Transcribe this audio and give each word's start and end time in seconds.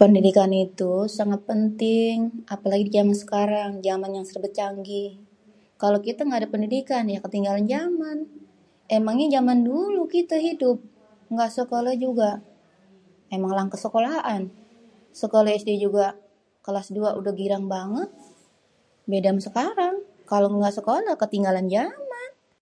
pendidikan 0.00 0.52
itu 0.66 0.92
sangat 1.18 1.40
penting 1.50 2.16
apêlagi 2.54 2.86
jaman 2.96 3.16
sekarang 3.22 3.70
jaman 3.86 4.10
yang 4.16 4.26
serbê 4.28 4.48
canggih 4.58 5.08
kalo 5.82 5.96
kitê 6.04 6.20
êngga 6.22 6.38
adê 6.40 6.48
pendidikan 6.54 7.04
ya 7.14 7.18
ketinggalan 7.24 7.66
jaman 7.74 8.16
emngnyê 8.96 9.26
jaman 9.36 9.58
dulu 9.70 10.02
kitê 10.14 10.36
hidup 10.48 10.76
êngga 11.30 11.46
sekolêh 11.58 11.94
juga 12.04 12.30
emang 13.34 13.52
langkê 13.58 13.76
sekolaan 13.84 14.42
sekolêh 15.22 15.52
sd 15.62 15.70
juga 15.84 16.06
kelas 16.64 16.86
2 16.96 17.18
udêh 17.18 17.34
girang 17.40 17.64
banget 17.74 18.08
beda 19.10 19.28
amê 19.32 19.42
sekarang 19.48 19.94
kalo 20.30 20.44
êngga 20.52 20.70
sekoleh 20.78 21.14
ketinggalan 21.22 21.66
jaman. 21.76 22.30